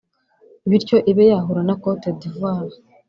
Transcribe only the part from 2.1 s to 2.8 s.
d’ivoire